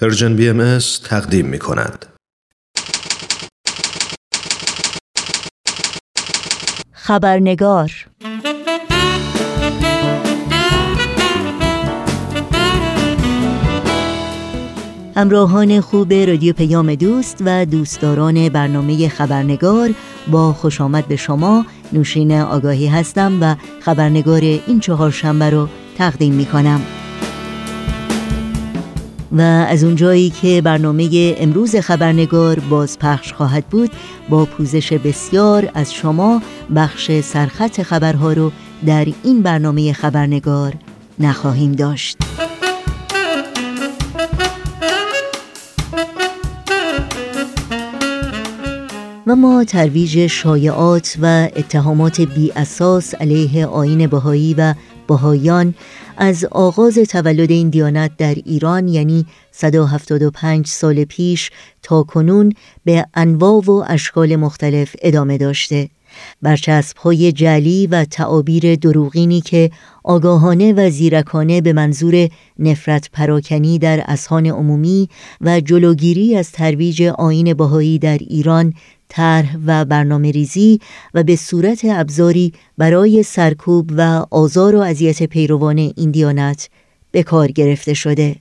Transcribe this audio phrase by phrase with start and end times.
[0.00, 2.06] پرژن بی ام تقدیم می کند.
[6.92, 7.92] خبرنگار
[15.16, 19.90] همراهان خوب رادیو پیام دوست و دوستداران برنامه خبرنگار
[20.30, 25.68] با خوش آمد به شما نوشین آگاهی هستم و خبرنگار این چهار شنبه رو
[25.98, 27.05] تقدیم می کنم.
[29.32, 33.90] و از اونجایی که برنامه امروز خبرنگار بازپخش خواهد بود
[34.28, 36.42] با پوزش بسیار از شما
[36.76, 38.52] بخش سرخط خبرها رو
[38.86, 40.74] در این برنامه خبرنگار
[41.18, 42.16] نخواهیم داشت.
[49.26, 54.74] و ما ترویج شایعات و اتهامات بی اساس علیه آین بهایی و
[55.06, 55.74] بهایان
[56.16, 61.50] از آغاز تولد این دیانت در ایران یعنی 175 سال پیش
[61.82, 62.52] تا کنون
[62.84, 65.88] به انواع و اشکال مختلف ادامه داشته.
[66.42, 69.70] برچسب های جلی و تعابیر دروغینی که
[70.04, 75.08] آگاهانه و زیرکانه به منظور نفرت پراکنی در اسهان عمومی
[75.40, 78.74] و جلوگیری از ترویج آین باهایی در ایران
[79.08, 80.80] طرح و برنامه ریزی
[81.14, 86.68] و به صورت ابزاری برای سرکوب و آزار و اذیت پیروان این دیانت
[87.10, 88.36] به کار گرفته شده.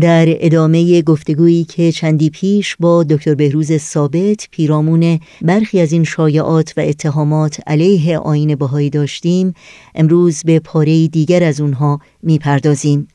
[0.00, 6.72] در ادامه گفتگویی که چندی پیش با دکتر بهروز ثابت پیرامون برخی از این شایعات
[6.76, 9.54] و اتهامات علیه آین بهایی داشتیم
[9.94, 13.08] امروز به پاره دیگر از اونها می‌پردازیم.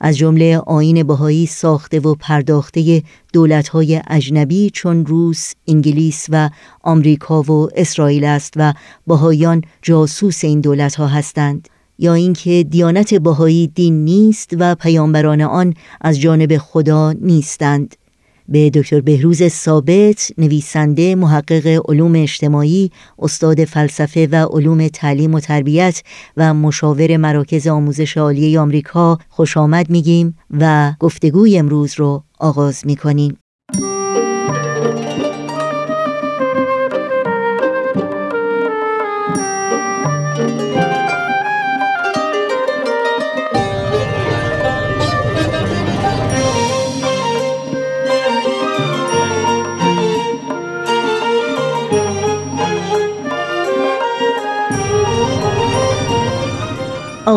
[0.00, 6.50] از جمله آین بهایی ساخته و پرداخته دولتهای اجنبی چون روس، انگلیس و
[6.82, 8.72] آمریکا و اسرائیل است و
[9.06, 11.68] بهایان جاسوس این دولتها هستند.
[11.98, 17.96] یا اینکه دیانت بهایی دین نیست و پیامبران آن از جانب خدا نیستند.
[18.48, 26.02] به دکتر بهروز ثابت نویسنده محقق علوم اجتماعی استاد فلسفه و علوم تعلیم و تربیت
[26.36, 33.43] و مشاور مراکز آموزش عالی آمریکا خوش آمد میگیم و گفتگوی امروز رو آغاز می‌کنیم.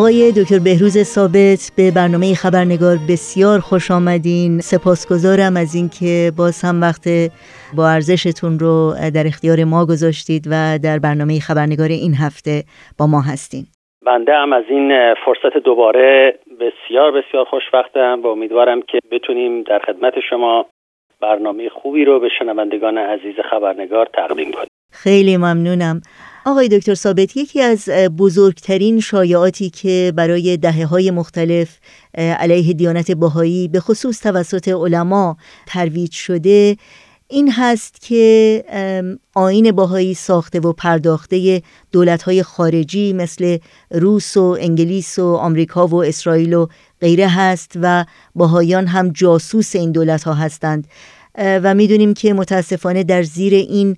[0.08, 4.52] آقای دکتر بهروز ثابت به برنامه خبرنگار بسیار خوش آمدین.
[4.70, 7.04] سپاسگزارم از اینکه باز هم وقت
[7.76, 8.74] با ارزشتون رو
[9.14, 12.54] در اختیار ما گذاشتید و در برنامه خبرنگار این هفته
[12.98, 13.64] با ما هستین.
[14.06, 20.14] بنده هم از این فرصت دوباره بسیار بسیار خوشبختم و امیدوارم که بتونیم در خدمت
[20.30, 20.66] شما
[21.20, 24.68] برنامه خوبی رو به شنوندگان عزیز خبرنگار تقدیم کنیم.
[24.92, 26.00] خیلی ممنونم.
[26.48, 27.88] آقای دکتر ثابت یکی از
[28.18, 31.68] بزرگترین شایعاتی که برای دهه های مختلف
[32.14, 35.36] علیه دیانت باهایی به خصوص توسط علما
[35.66, 36.76] ترویج شده
[37.28, 38.64] این هست که
[39.34, 41.62] آین باهایی ساخته و پرداخته
[42.24, 43.58] های خارجی مثل
[43.90, 46.66] روس و انگلیس و آمریکا و اسرائیل و
[47.00, 48.04] غیره هست و
[48.34, 50.88] باهایان هم جاسوس این دولت ها هستند.
[51.38, 53.96] و می‌دونیم که متاسفانه در زیر این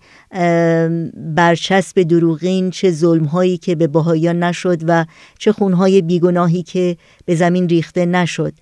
[1.34, 5.06] برچسب دروغین چه ظلمهایی که به بهاییان نشد و
[5.38, 8.52] چه خونهای بیگناهی که به زمین ریخته نشد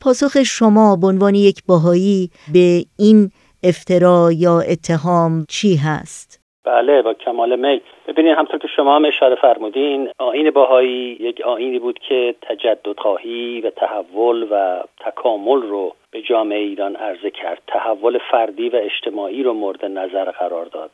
[0.00, 3.30] پاسخ شما به عنوان یک باهایی به این
[3.62, 7.80] افترا یا اتهام چی هست؟ بله با کمال میل.
[8.06, 13.60] ببینید همطور که شما هم اشاره فرمودین آین باهایی یک آینی بود که تجدد خواهی
[13.60, 17.62] و تحول و تکامل رو به جامعه ایران عرضه کرد.
[17.66, 20.90] تحول فردی و اجتماعی رو مورد نظر قرار داد.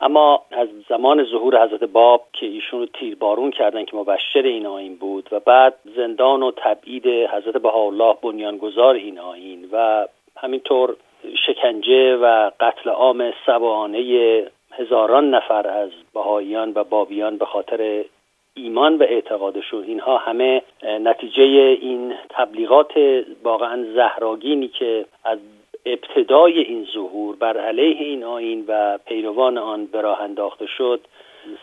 [0.00, 4.96] اما از زمان ظهور حضرت باب که ایشون رو تیربارون کردن که مبشر این آین
[4.96, 10.06] بود و بعد زندان و تبعید حضرت بهاءالله بنیانگذار این آین و
[10.36, 10.96] همینطور
[11.46, 14.00] شکنجه و قتل عام سبانه
[14.78, 18.04] هزاران نفر از بهاییان و بابیان به خاطر
[18.54, 21.42] ایمان و اعتقادشون اینها همه نتیجه
[21.80, 22.92] این تبلیغات
[23.42, 25.38] واقعا زهراگینی که از
[25.86, 31.00] ابتدای این ظهور بر علیه این آین و پیروان آن به راه انداخته شد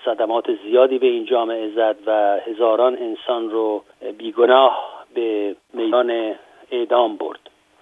[0.05, 3.83] صدمات زیادی به این جامعه زد و هزاران انسان رو
[4.17, 6.35] بیگناه به میدان
[6.71, 7.39] اعدام برد.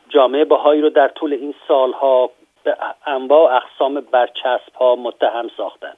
[0.10, 2.30] جامعه بهایی رو در طول این سالها
[2.64, 5.98] به انواع اقسام برچسب ها متهم ساختند.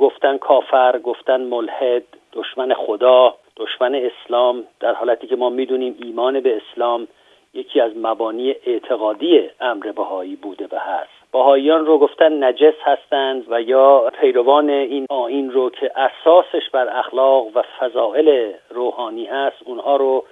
[0.00, 2.02] گفتن کافر گفتن ملحد
[2.32, 7.08] دشمن خدا دشمن اسلام در حالتی که ما می‌دونیم ایمان به اسلام
[7.54, 11.32] یکی از مبانی اعتقادی امر بهایی بوده و هست.
[11.32, 17.46] بهاییان رو گفتن نجس هستند و یا پیروان این آین رو که اساسش بر اخلاق
[17.56, 20.24] و فضائل روحانی هست اونها رو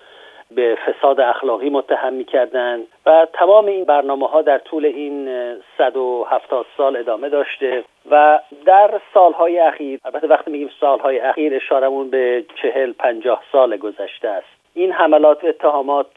[0.51, 5.29] به فساد اخلاقی متهم می‌کردند و تمام این برنامه ها در طول این
[5.79, 12.45] 170 سال ادامه داشته و در سالهای اخیر البته وقتی میگیم سالهای اخیر اشارمون به
[12.63, 14.57] چهل پنجاه سال گذشته است.
[14.75, 16.11] این حملات و اتهامات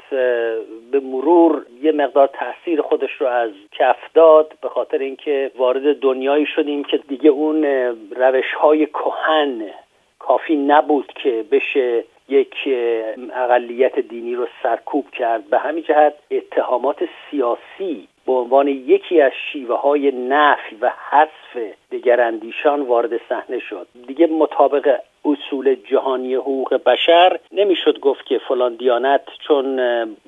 [0.91, 6.45] به مرور یه مقدار تاثیر خودش رو از کف داد به خاطر اینکه وارد دنیایی
[6.45, 7.65] شدیم که دیگه اون
[8.15, 9.69] روش های کهن
[10.19, 12.55] کافی نبود که بشه یک
[13.33, 15.49] اقلیت دینی رو سرکوب کرد.
[15.49, 22.81] به همین جهت اتهامات سیاسی به عنوان یکی از شیوه های نفی و حذف دگراندیشان
[22.81, 23.87] وارد صحنه شد.
[24.07, 27.39] دیگه مطابق اصول جهانی حقوق بشر.
[27.51, 29.79] نمی‌شد گفت که فلان دیانت چون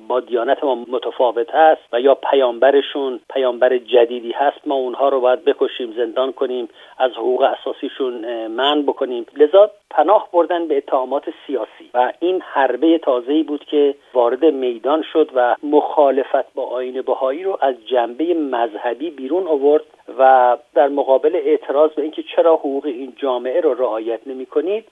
[0.08, 5.44] با دیانت ما متفاوت هست و یا پیامبرشون پیامبر جدیدی هست ما اونها رو باید
[5.44, 6.68] بکشیم زندان کنیم
[6.98, 9.26] از حقوق اساسیشون من بکنیم.
[9.36, 11.90] لذا پناه بردن به اتهامات سیاسی.
[11.94, 17.58] و این حربه تازه‌ای بود که وارد میدان شد و مخالفت با آین بهایی رو
[17.60, 19.82] از جنبه مذهبی بیرون آورد
[20.18, 24.84] و در مقابل اعتراض به اینکه چرا حقوق این جامعه رو رعایت نمی کنید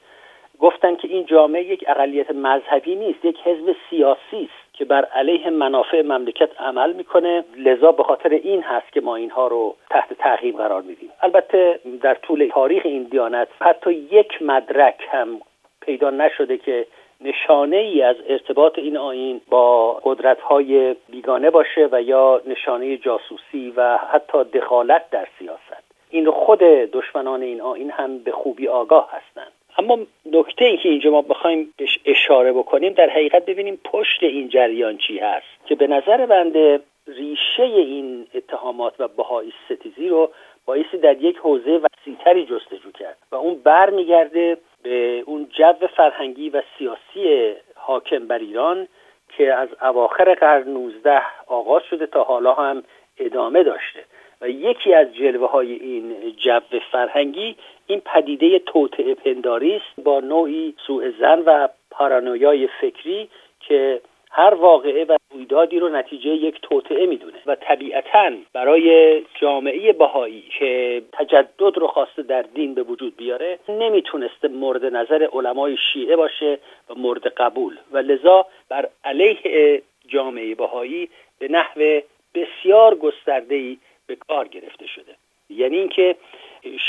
[0.61, 5.51] گفتن که این جامعه یک اقلیت مذهبی نیست یک حزب سیاسی است که بر علیه
[5.51, 7.45] منافع مملکت عمل می‌کنه.
[7.57, 11.11] لذا به خاطر این هست که ما اینها رو تحت تعقیب قرار میدیم.
[11.23, 15.41] البته در طول تاریخ این دیانت حتی یک مدرک هم
[15.81, 16.87] پیدا نشده که
[17.21, 23.73] نشانه ای از ارتباط این آین با قدرت های بیگانه باشه و یا نشانه جاسوسی
[23.77, 25.85] و حتی دخالت در سیاست.
[26.11, 26.59] این خود
[26.93, 29.50] دشمنان این آین هم به خوبی آگاه هستند.
[29.78, 29.99] اما
[30.32, 34.99] نکته این که اینجا ما بخوایم بهش اشاره بکنیم در حقیقت ببینیم پشت این جریان
[34.99, 40.31] چی هست که به نظر بنده ریشه این اتهامات و بهایی ستیزی رو
[40.67, 46.62] بایستی در یک حوزه وسیعتری جستجو کرد و اون برمیگرده به اون جو فرهنگی و
[46.78, 48.88] سیاسی حاکم بر ایران
[49.37, 52.82] که از اواخر قرن 19 آغاز شده تا حالا هم
[53.19, 54.05] ادامه داشته.
[54.40, 57.56] و یکی از جلوه های این جو فرهنگی
[57.91, 63.29] این پدیده توطعه پنداری است با نوعی سوء زن و پارانویای فکری
[63.61, 64.01] که
[64.31, 71.03] هر واقعه و رویدادی رو نتیجه یک توطعه می‌دونه و طبیعتا برای جامعه بهایی که
[71.13, 76.59] تجدد رو خواسته در دین به وجود بیاره نمی‌تونسته مورد نظر علمای شیعه باشه
[76.91, 77.77] و مورد قبول.
[77.93, 81.09] و لذا بر علیه جامعه بهایی
[81.39, 82.01] به نحو
[82.35, 85.15] بسیار گسترده‌ای به کار گرفته شده.
[85.51, 86.17] یعنی اینکه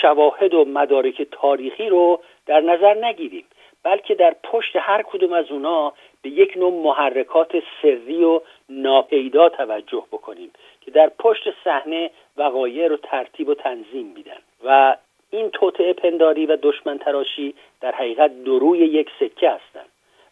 [0.01, 3.45] شواهد و مدارک تاریخی رو در نظر نگیریم
[3.83, 7.51] بلکه در پشت هر کدوم از اونا به یک نوع محرکات
[7.81, 10.51] سری و ناپیدا توجه بکنیم
[10.81, 14.39] که در پشت صحنه وقایع رو ترتیب و تنظیم میدن.
[14.65, 14.97] و
[15.31, 19.89] این توطعه پنداری و دشمن تراشی در حقیقت دروی یک سکه هستند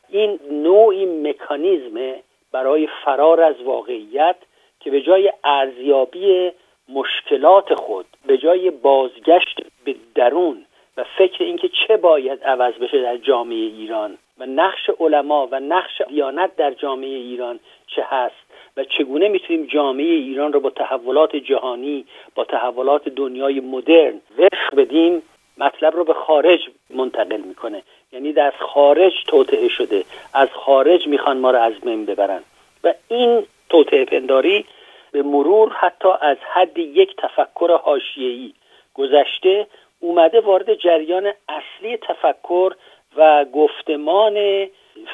[0.10, 2.16] این نوعی مکانیزم
[2.52, 4.36] برای فرار از واقعیت
[4.80, 6.52] که به جای ارزیابی
[6.90, 10.66] مشکلات خود به جای بازگشت به درون
[10.98, 16.02] و فکر اینکه چه باید عوض بشه در جامعه ایران و نقش علما و نقش
[16.10, 17.60] دیانت در جامعه ایران
[17.96, 18.36] چه هست
[18.78, 22.06] و چگونه می‌تونیم جامعه ایران رو با تحولات جهانی
[22.36, 25.22] با تحولات دنیای مدرن وفق بدیم
[25.58, 27.84] مطلب رو به خارج منتقل می‌کنه.
[28.14, 30.04] یعنی در خارج توطعه شده.
[30.34, 32.44] از خارج می‌خوان ما رو از بین ببرن.
[32.84, 34.66] و این توطعه پنداری
[35.12, 38.54] به مرور حتی از حد یک تفکر حاشیه‌ای
[38.94, 39.68] گذشته
[40.00, 42.74] اومده وارد جریان اصلی تفکر
[43.18, 44.68] و گفتمان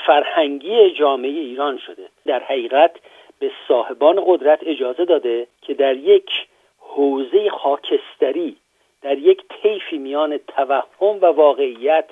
[0.05, 2.03] فرهنگی جامعه ایران شده.
[2.25, 2.91] در حقیقت
[3.39, 6.29] به صاحبان قدرت اجازه داده که در یک
[6.79, 8.55] حوزه خاکستری
[9.01, 12.05] در یک طیفی میان توهم و واقعیت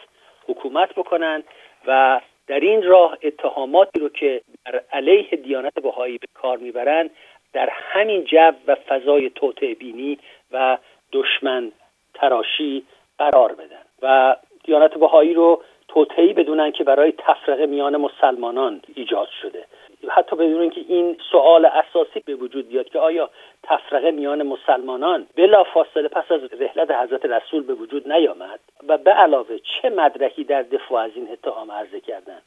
[0.48, 1.44] حکومت بکنند
[1.88, 7.10] و در این راه اتهاماتی رو که در علیه دیانت بهایی به کار می‌برند
[7.54, 10.18] در همین جو و فضای توطعه بینی
[10.52, 10.78] و
[11.12, 11.72] دشمن
[12.14, 12.84] تراشی
[13.18, 19.66] قرار بدن و دیانت بهایی رو توطعی بدونن که برای تفرقه میان مسلمانان ایجاد شده.
[20.10, 23.30] حتی بدون اینکه این سوال اساسی به وجود بیاد که آیا
[23.64, 29.12] تفرقه میان مسلمانان بلا فاصله پس از رحلت حضرت رسول به وجود نیامد و به
[29.12, 32.42] علاوه چه مدرکی در دفاع از این اتهام عرضه کردن؟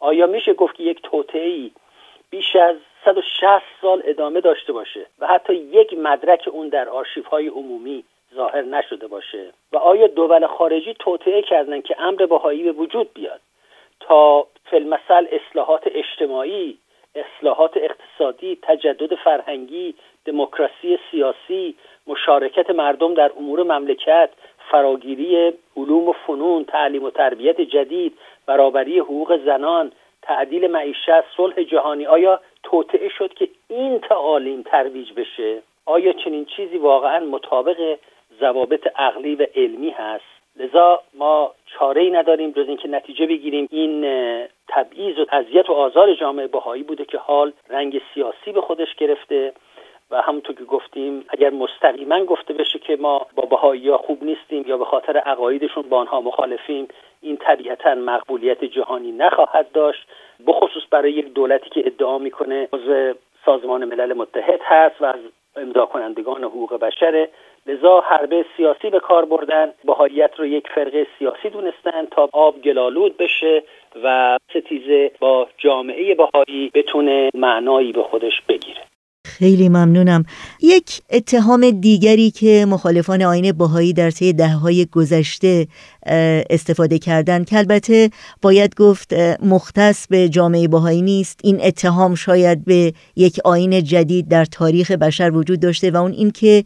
[0.00, 1.72] آیا میشه گفت که یک توطعی
[2.30, 7.48] بیش از 160 سال ادامه داشته باشه و حتی یک مدرک اون در آرشیف های
[7.48, 8.04] عمومی
[8.34, 9.52] ظاهر نشده باشه.
[9.72, 13.40] و آیا دول خارجی توطعه کردن که امر بهایی به وجود بیاد؟
[14.00, 16.78] تا فلمسل اصلاحات اجتماعی
[17.14, 19.94] اصلاحات اقتصادی تجدد فرهنگی
[20.24, 21.74] دموکراسی سیاسی
[22.06, 24.30] مشارکت مردم در امور مملکت
[24.70, 29.92] فراگیری علوم و فنون تعلیم و تربیت جدید برابری حقوق زنان
[30.22, 35.62] تعدیل معیشت صلح جهانی آیا توطعه شد که این تعالیم ترویج بشه.
[35.86, 37.98] آیا چنین چیزی واقعا مطابق
[38.40, 40.24] ضوابط عقلی و علمی هست؟
[40.56, 43.68] لذا ما چاره ای نداریم جز اینکه نتیجه بگیریم.
[43.70, 44.04] این
[44.68, 49.52] تبعیض و اذیت و آزار جامعه بهایی بوده که حال رنگ سیاسی به خودش گرفته
[50.12, 54.64] و همونطور که گفتیم اگر مستقیما گفته بشه که ما با بهایی ها خوب نیستیم
[54.66, 56.88] یا به خاطر عقایدشون با آنها مخالفیم
[57.22, 60.06] این طبیعتا مقبولیت جهانی نخواهد داشت.
[60.92, 65.20] برای یک دولتی که ادعا می‌کنه عضو سازمان ملل متحد هست و از
[65.56, 67.28] امضا کنندگان حقوق بشره
[67.66, 73.16] لذا حربه سیاسی به کار بردن بهاییت رو یک فرقه سیاسی دونستن تا آب گلالود
[73.16, 73.62] بشه
[74.04, 78.91] و ستیزه با جامعه بهایی بتونه معنایی به خودش بگیره.
[79.42, 80.24] خیلی ممنونم.
[80.60, 85.66] یک اتهام دیگری که مخالفان آین باهایی در طی دههای گذشته
[86.50, 87.46] استفاده کردند.
[87.46, 88.10] که البته
[88.42, 91.40] باید گفت مختص به جامعه باهایی نیست.
[91.42, 96.64] این اتهام شاید به یک آین جدید در تاریخ بشر وجود داشته و اون اینکه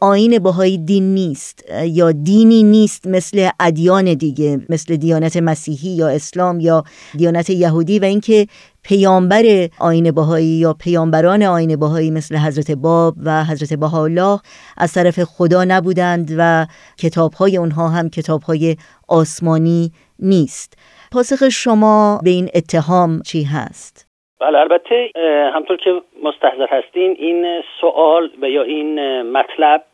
[0.00, 6.60] آین بهایی دین نیست یا دینی نیست مثل ادیان دیگه مثل دیانت مسیحی یا اسلام
[6.60, 6.84] یا
[7.16, 8.46] دیانت یهودی و اینکه
[8.82, 14.40] پیامبر آین بهایی یا پیامبران آین بهایی مثل حضرت باب و حضرت بهاءالله
[14.76, 18.76] از طرف خدا نبودند و کتابهای اونها هم کتابهای
[19.08, 20.74] آسمانی نیست
[21.12, 24.07] پاسخ شما به این اتهام چی هست؟
[24.40, 25.10] بله البته
[25.54, 29.84] همطور که مستحضر هستین این سوال و یا این مطلب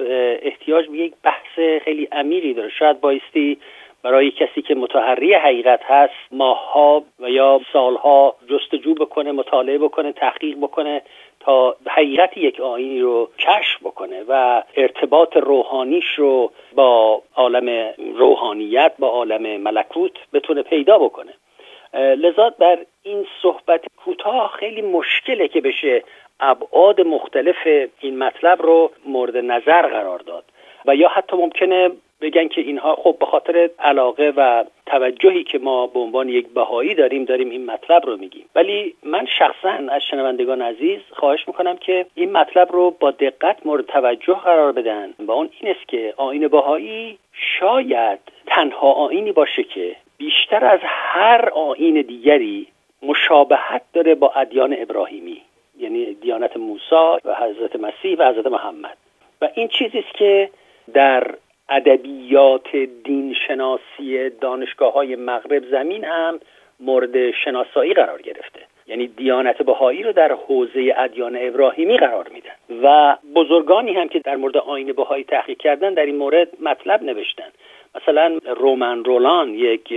[0.43, 2.69] احتیاج به یک بحث خیلی عمیقی داره.
[2.69, 3.59] شاید بایستی
[4.03, 10.57] برای کسی که متحری حقیقت هست ماهها و یا سالها جستجو بکنه مطالعه بکنه تحقیق
[10.57, 11.03] بکنه
[11.41, 19.09] تا حقیقت یک آینی رو کشف بکنه و ارتباط روحانیش رو با عالم روحانیت با
[19.09, 21.35] عالم ملکوت بتونه پیدا بکنه.
[21.95, 26.05] لذا در این صحبت کوتاه خیلی مشکله که بشه
[26.41, 27.57] ابعاد مختلف
[28.01, 30.45] این مطلب رو مورد نظر قرار داد.
[30.87, 31.91] و یا حتی ممکنه
[32.25, 36.95] بگن که اینها خب به خاطر علاقه و توجهی که ما به عنوان یک بهایی
[36.95, 38.45] داریم داریم این مطلب رو میگیم.
[38.55, 43.87] ولی من شخصا از شنوندگان عزیز خواهش می‌کنم که این مطلب رو با دقت مورد
[43.87, 49.97] توجه قرار بدن و اون این است که آین بهایی شاید تنها آینی باشه که
[50.19, 52.67] بیشتر از هر آین دیگری
[53.03, 55.43] مشابهت داره با ادیان ابراهیمی
[55.79, 58.97] یعنی دیانت موسی و حضرت مسیح و حضرت محمد.
[59.43, 60.51] و این چیزی است که
[60.95, 61.35] در
[61.69, 66.41] ادبیات دین شناسی دانشگاه های مغرب زمین هم
[66.81, 68.61] مورد شناسایی قرار گرفته.
[68.87, 72.83] یعنی دیانت بهایی رو در حوزه ادیان ابراهیمی قرار میدن.
[72.83, 77.51] و بزرگانی هم که در مورد آین بهایی تحقیق کردن در این مورد مطلب نوشتن.
[77.95, 79.93] مثلا رومن رولان یک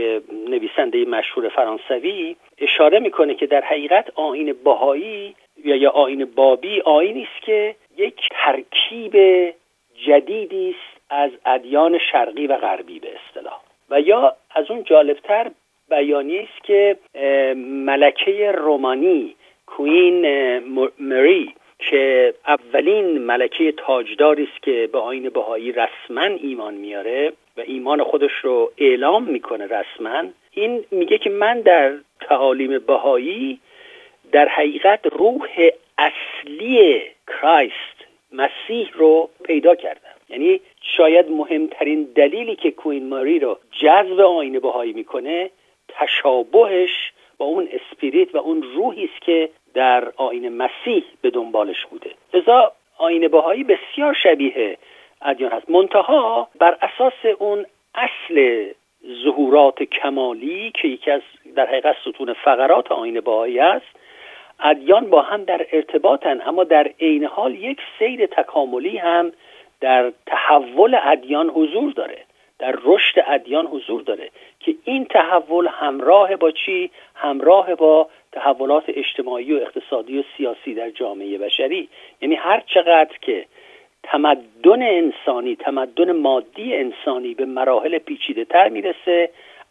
[0.50, 7.28] نویسنده مشهور فرانسوی اشاره می‌کنه که در حقیقت آین بهایی یا یا آین بابی آینی
[7.34, 9.14] است که یک ترکیب
[10.06, 13.62] جدیدی است از ادیان شرقی و غربی به اصطلاح.
[13.90, 15.52] و یا از اون جالبتر
[15.90, 16.98] بیانیه است که
[17.56, 19.36] ملکه رومانی
[19.66, 20.26] کوین
[21.00, 28.04] مری که اولین ملکه تاجداری است که به آین بهایی رسما ایمان میاره و ایمان
[28.04, 33.60] خودش رو اعلام می‌کنه رسما این میگه که من در تعالیم بهایی
[34.32, 37.98] در حقیقت روح اصلی کرایست
[38.32, 40.17] مسیح رو پیدا کردم.
[40.30, 45.50] یعنی شاید مهمترین دلیلی که کوین ماری رو جذب آین بهایی می‌کنه
[45.88, 52.12] تشابهش با اون اسپریت و اون روحی است که در آین مسیح به دنبالش بوده.
[52.34, 54.78] لذا آین بهایی بسیار شبیه
[55.22, 55.70] ادیان هست.
[55.70, 57.66] منتها بر اساس اون
[57.96, 58.66] اصل
[59.24, 61.22] ظهورات کمالی که یکی از
[61.56, 63.86] در حقیقت ستون فقرات آین بهایی است
[64.60, 69.32] ادیان با هم در ارتباطن اما در عین حال یک سیر تکاملی هم
[69.82, 72.18] در تحول ادیان حضور داره
[72.60, 74.30] در رشد ادیان حضور داره
[74.60, 80.90] که این تحول همراه با چی؟ همراه با تحولات اجتماعی و اقتصادی و سیاسی در
[80.90, 81.90] جامعه بشری.
[82.22, 83.46] یعنی هر چقدر که
[84.04, 89.30] تمدن انسانی تمدن مادی انسانی به مراحل پیچیده تر می‌رسه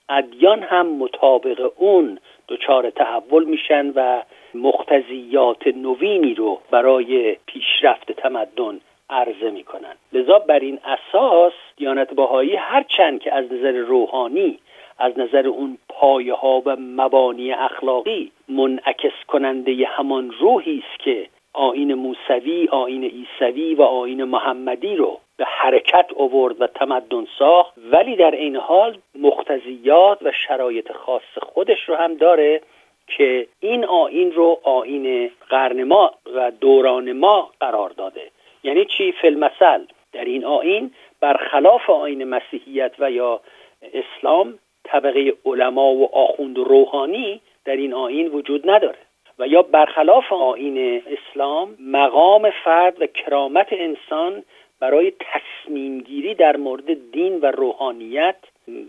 [0.08, 4.22] ادیان هم مطابق اون دچار تحول میشن و
[4.54, 13.20] مختزیات نوینی رو برای پیشرفت تمدن عرضه می‌کنن لذا بر این اساس دیانت باهایی هرچند
[13.20, 14.58] که از نظر روحانی
[14.98, 21.94] از نظر اون پایه ها و مبانی اخلاقی منعکس کننده همان روحی است که آین
[21.94, 27.74] موسوی آین عیسوی و آین محمدی رو به حرکت آورد و تمدن ساخت.
[27.92, 32.60] ولی در این حال مقتضیات و شرایط خاص خودش رو هم داره
[33.06, 38.30] که این آین رو آین قرن ما و دوران ما قرار داده.
[38.66, 43.40] یعنی چی فلمثل در این آین برخلاف آین مسیحیت و یا
[43.82, 48.98] اسلام طبقه علما و آخوند و روحانی در این آین وجود نداره.
[49.38, 54.42] و یا برخلاف آین اسلام مقام فرد و کرامت انسان
[54.80, 58.36] برای تصمیم گیری در مورد دین و روحانیت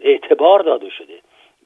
[0.02, 1.14] اعتبار داده شده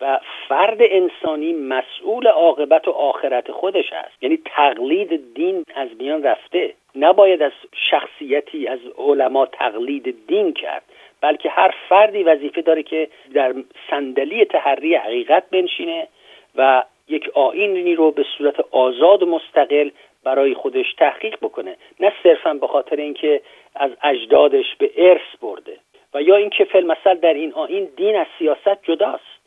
[0.02, 4.24] و فرد انسانی مسئول عاقبت و آخرت خودش است.
[4.24, 6.74] یعنی تقلید دین از میان رفته.
[6.96, 7.52] نباید از
[7.90, 10.84] شخصیتی از علما تقلید دین کرد
[11.22, 13.54] بلکه هر فردی وظیفه داره که در
[13.90, 16.08] صندلی تحری حقیقت بنشینه
[16.56, 19.90] و یک آینی رو به صورت آزاد و مستقل
[20.24, 21.76] برای خودش تحقیق بکنه.
[22.00, 23.42] نه صرفا به خاطر اینکه
[23.76, 25.78] از اجدادش به ارث برده
[26.14, 29.42] و یا اینکه فیلمسل در این آین دین از سیاست جداست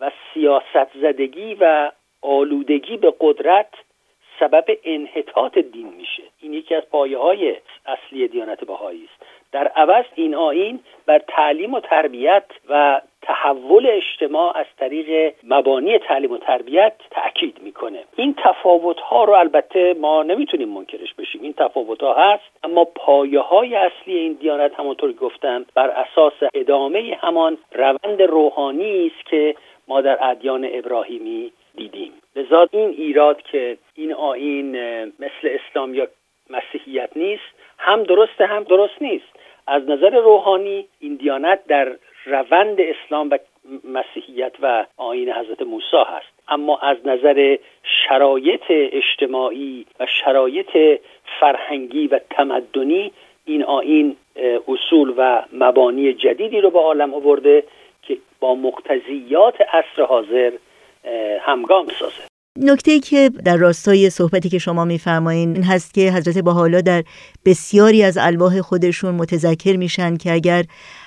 [0.00, 1.90] و سیاست زدگی و
[2.22, 3.70] آلودگی به قدرت
[4.40, 6.22] سبب انحطاط دین میشه.
[6.40, 9.22] این یکی از پایه های اصلی دیانت بهایی است.
[9.52, 16.32] در عوض این آین بر تعلیم و تربیت و تحول اجتماع از طریق مبانی تعلیم
[16.32, 18.04] و تربیت تاکید می‌کنه.
[18.16, 21.42] این تفاوت ها رو البته ما نمی‌تونیم منکرش بشیم.
[21.42, 27.18] این تفاوت ها هست اما پایه های اصلی این دیانت همونطور گفتم بر اساس ادامه
[27.20, 29.54] همان روند روحانی است که
[29.88, 32.12] ما در ادیان ابراهیمی دیدیم.
[32.36, 36.08] لذا این ایراد که این آین مثل اسلام یا
[36.50, 37.42] مسیحیت نیست
[37.78, 39.24] هم درسته هم درست نیست.
[39.66, 43.38] از نظر روحانی این دیانت در روند اسلام و
[43.84, 46.34] مسیحیت و آین حضرت موسی هست.
[46.48, 47.58] اما از نظر
[48.08, 51.00] شرایط اجتماعی و شرایط
[51.40, 53.12] فرهنگی و تمدنی
[53.44, 54.16] این آین
[54.68, 57.64] اصول و مبانی جدیدی رو به عالم آورده
[58.02, 60.52] که با مقتضیات عصر حاضر
[61.40, 62.34] همگام سازه.
[62.58, 67.04] نکته که در راستای صحبتی که شما میفرمایین این هست که حضرت حالا در
[67.44, 70.64] بسیاری از الواح خودشون متذکر میشن که اگر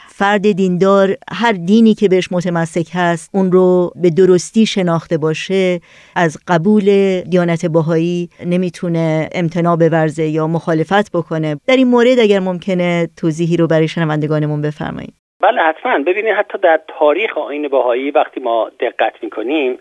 [0.08, 5.80] فرد دیندار هر دینی که بهش متمسک هست اون رو به درستی شناخته باشه
[6.16, 11.60] از قبول دیانت باهایی نمی‌تونه امتناع بورزه یا مخالفت بکنه.
[11.68, 16.00] در این مورد اگر ممکنه توضیحی رو برای شنوندگانمون بفرمایید بله حتما.
[16.00, 19.80] ببینید حتی در تاریخ آین باهایی وقتی ما دقت می‌کنیم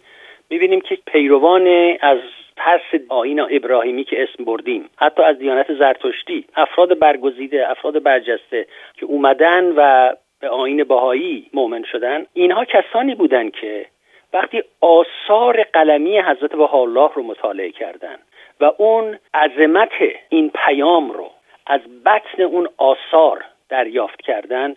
[0.50, 2.18] می‌بینیم که پیروان از
[2.56, 9.06] پس آین ابراهیمی که اسم بردیم حتی از دیانت زرتشتی افراد برگزیده افراد برجسته که
[9.06, 13.86] اومدن و به آین باهایی مؤمن شدن اینها کسانی بودند که
[14.32, 18.18] وقتی آثار قلمی حضرت الله رو مطالعه کردند
[18.60, 19.92] و اون عظمت
[20.28, 21.30] این پیام رو
[21.66, 24.76] از بطن اون آثار دریافت کردن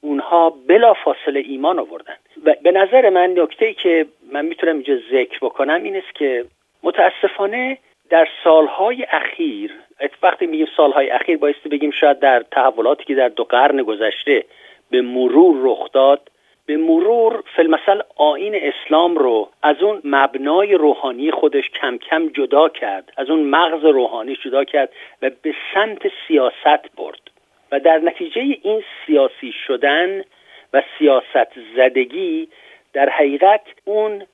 [0.00, 2.14] اونها بلا فاصله ایمان آوردن.
[2.44, 6.44] و به نظر من نکته ای که من می‌تونم اینجا ذکر بکنم این است که
[6.82, 7.78] متاسفانه
[8.10, 9.72] در سالهای اخیر
[10.22, 14.44] وقتی میگیم سالهای اخیر بایستی بگیم شاید در تحولاتی که در دو قرن گذشته
[14.90, 16.30] به مرور رخ داد
[16.66, 23.12] به مرور فلمثل آین اسلام رو از اون مبنای روحانی خودش کم کم جدا کرد
[23.16, 27.29] از اون مغز روحانی جدا کرد و به سمت سیاست برد.
[27.72, 30.24] و در نتیجه این سیاسی شدن
[30.72, 32.48] و سیاست زدگی
[32.92, 34.26] در حقیقت اون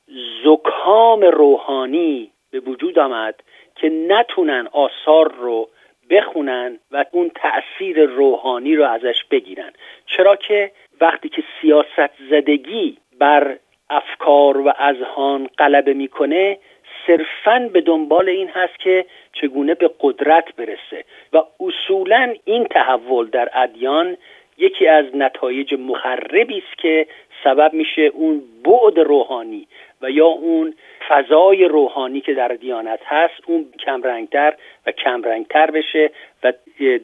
[0.45, 3.35] زکام روحانی به وجود آمد
[3.75, 5.69] که نتونن آثار رو
[6.11, 9.73] بخونن و اون تأثیر روحانی رو ازش بگیرن.
[10.07, 13.59] چرا که وقتی که سیاست زدگی بر
[13.91, 16.59] افکار و اذهان غلبه می‌کنه
[17.07, 23.51] صرفا به دنبال این هست که چگونه به قدرت برسه و اصولا این تحول در
[23.55, 24.17] ادیان
[24.59, 27.07] یکی از نتایج مخربی است که
[27.45, 29.67] سبب میشه اون بعد روحانی
[30.03, 30.75] و یا اون
[31.09, 34.55] فضای روحانی که در دیانت هست اون کمرنگتر
[34.87, 36.11] و کمرنگتر بشه
[36.43, 36.53] و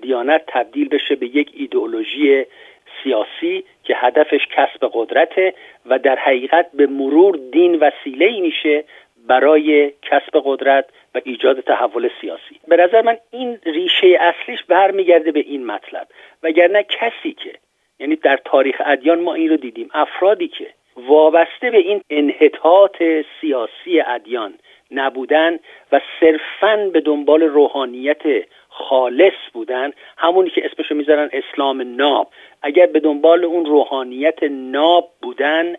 [0.03, 2.45] دیانت تبدیل بشه به یک ایدئولوژی
[3.03, 5.55] سیاسی که هدفش کسب قدرته
[5.87, 8.85] و در حقیقت به مرور دین وسیله ای میشه
[9.33, 12.61] برای کسب قدرت و ایجاد تحول سیاسی.
[12.69, 16.09] به نظر من این ریشه اصلیش برمیگرده به این مطلب.
[16.43, 17.53] وگرنه کسی که
[18.01, 20.67] یعنی در تاریخ ادیان ما این رو دیدیم افرادی که
[20.97, 23.03] وابسته به این انحطاط
[23.41, 24.55] سیاسی ادیان
[24.91, 25.59] نبودن
[25.93, 28.23] و صرفا به دنبال روحانیت
[28.69, 32.29] خالص بودن همونی که اسمشو می‌ذارن اسلام ناب.
[32.63, 35.75] اگر به دنبال اون روحانیت ناب بودن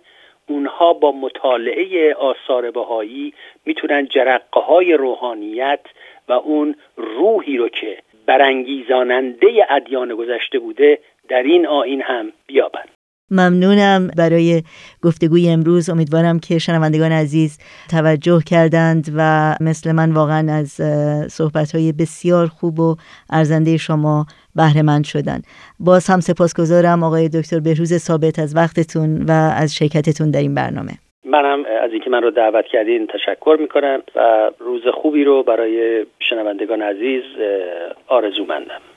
[0.48, 3.34] اونها با مطالعه آثار بهایی
[3.66, 5.80] می‌تونن جرقه های روحانیت
[6.28, 12.90] و اون روحی رو که برانگیزاننده ادیان گذشته بوده در این آین هم بیابند.
[13.34, 14.08] ممنونم.
[14.18, 14.64] برای
[15.02, 17.58] گفتگوی امروز امیدوارم که شنوندگان عزیز
[17.92, 20.70] توجه کردند و مثل من واقعا از
[21.32, 22.96] صحبتهای بسیار خوب و
[23.30, 25.42] ارزنده شما بهرهمند شدن.
[25.80, 30.92] باز هم سپاسگزارم آقای دکتر بهروز ثابت از وقتتون و از شرکتتون در این برنامه.
[31.26, 36.82] منم از اینکه من رو دعوت کردین تشکر می‌کنم و روز خوبی رو برای شنوندگان
[36.82, 37.24] عزیز
[38.08, 38.93] آرزو مندم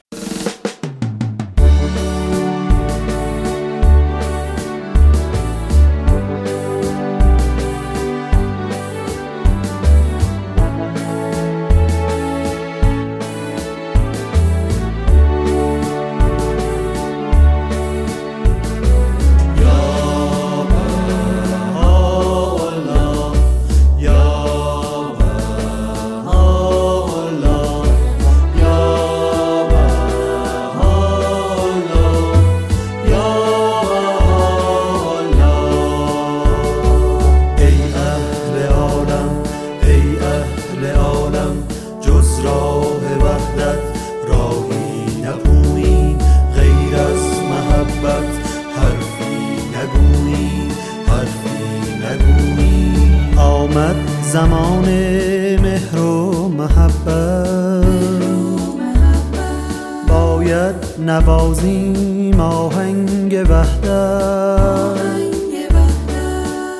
[61.87, 65.01] نوازیم آهنگ وحدت.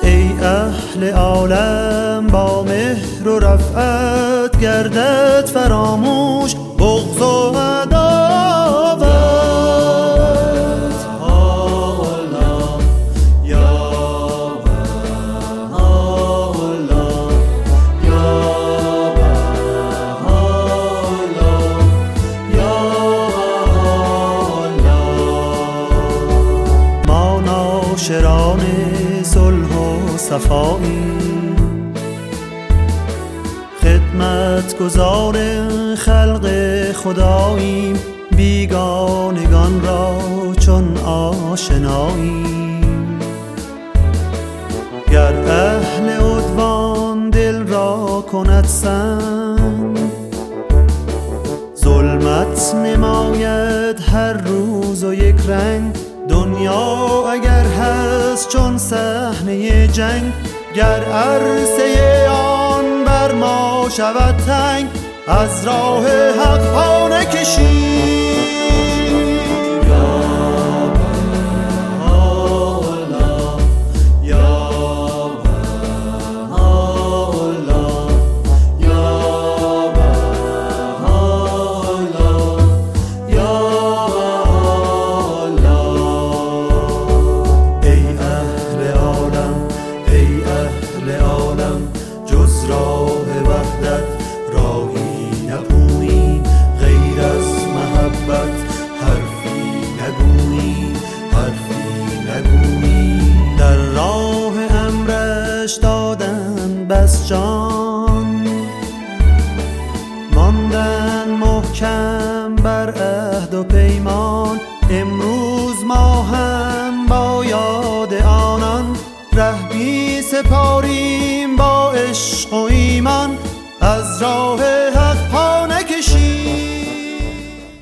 [0.03, 6.55] ای اهل عالم با مهر و رفعت گردت فراموش.
[34.75, 35.35] گذار
[35.95, 36.47] خلق
[36.91, 37.99] خداییم
[38.37, 40.17] بیگانگان را
[40.59, 43.19] چون آشناییم.
[45.11, 49.97] گر اهل عدوان دل را کند سنگ
[51.83, 55.95] ظلمت نماید هر روز و یک رنگ.
[56.29, 60.33] دنیا اگر هست چون صحنه جنگ
[60.75, 62.56] گر عرصه آن
[63.39, 64.87] ما شود تنگ
[65.27, 68.36] از راه حق پا نکشید